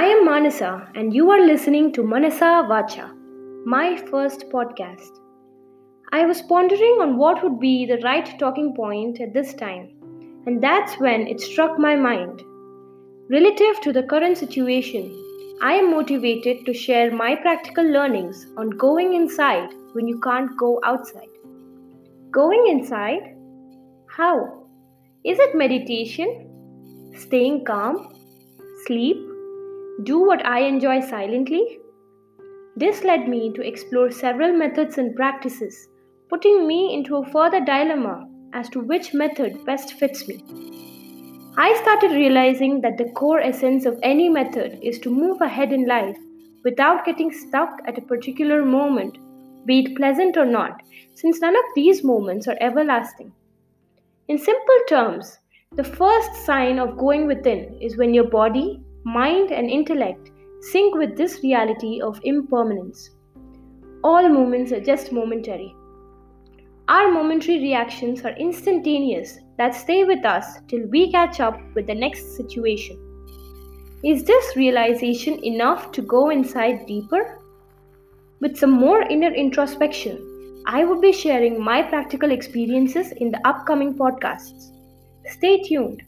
[0.00, 3.12] Manasa, and you are listening to Manasa Vacha,
[3.66, 5.10] my first podcast.
[6.12, 9.88] I was pondering on what would be the right talking point at this time,
[10.46, 12.42] and that's when it struck my mind.
[13.30, 15.10] Relative to the current situation,
[15.62, 20.80] I am motivated to share my practical learnings on going inside when you can't go
[20.84, 21.34] outside.
[22.30, 23.34] Going inside?
[24.06, 24.64] How?
[25.24, 27.10] Is it meditation?
[27.16, 28.14] Staying calm?
[28.86, 29.37] Sleep?
[30.04, 31.80] Do what I enjoy silently?
[32.76, 35.88] This led me to explore several methods and practices,
[36.30, 40.44] putting me into a further dilemma as to which method best fits me.
[41.56, 45.88] I started realizing that the core essence of any method is to move ahead in
[45.88, 46.16] life
[46.62, 49.18] without getting stuck at a particular moment,
[49.66, 50.80] be it pleasant or not,
[51.16, 53.32] since none of these moments are everlasting.
[54.28, 55.38] In simple terms,
[55.72, 61.16] the first sign of going within is when your body, mind, and intellect sync with
[61.16, 63.10] this reality of impermanence.
[64.04, 65.74] All moments are just momentary.
[66.88, 71.94] Our momentary reactions are instantaneous that stay with us till we catch up with the
[71.94, 72.96] next situation.
[74.04, 77.40] Is this realization enough to go inside deeper?
[78.40, 83.94] With some more inner introspection, I will be sharing my practical experiences in the upcoming
[83.94, 84.72] podcasts.
[85.26, 86.02] Stay tuned.